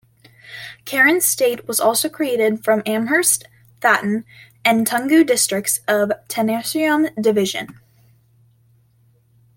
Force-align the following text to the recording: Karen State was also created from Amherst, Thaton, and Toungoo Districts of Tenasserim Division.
Karen 0.83 1.21
State 1.21 1.67
was 1.67 1.79
also 1.79 2.09
created 2.09 2.63
from 2.63 2.81
Amherst, 2.87 3.43
Thaton, 3.81 4.25
and 4.65 4.87
Toungoo 4.87 5.23
Districts 5.23 5.81
of 5.87 6.11
Tenasserim 6.27 7.13
Division. 7.21 7.79